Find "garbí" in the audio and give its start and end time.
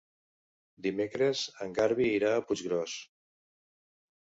1.81-2.09